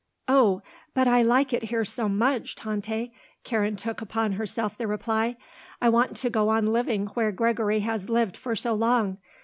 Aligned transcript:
"Oh, 0.27 0.63
but 0.95 1.07
I 1.07 1.21
like 1.21 1.53
it 1.53 1.65
here 1.65 1.85
so 1.85 2.09
much, 2.09 2.55
Tante," 2.55 3.13
Karen 3.43 3.75
took 3.75 4.01
upon 4.01 4.31
herself 4.31 4.75
the 4.75 4.87
reply. 4.87 5.37
"I 5.79 5.89
want 5.89 6.17
to 6.17 6.29
go 6.31 6.49
on 6.49 6.65
living 6.65 7.05
where 7.09 7.31
Gregory 7.31 7.81
has 7.81 8.09
lived 8.09 8.35
for 8.35 8.55
so 8.55 8.73
long. 8.73 9.19